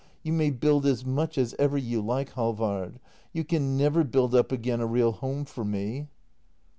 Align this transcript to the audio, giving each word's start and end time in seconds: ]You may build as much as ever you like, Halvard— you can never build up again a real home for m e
]You 0.23 0.33
may 0.33 0.49
build 0.49 0.87
as 0.87 1.05
much 1.05 1.37
as 1.37 1.53
ever 1.59 1.77
you 1.77 2.01
like, 2.01 2.33
Halvard— 2.33 2.99
you 3.33 3.43
can 3.43 3.77
never 3.77 4.03
build 4.03 4.33
up 4.33 4.51
again 4.51 4.81
a 4.81 4.87
real 4.87 5.11
home 5.11 5.45
for 5.45 5.61
m 5.63 5.75
e 5.75 6.07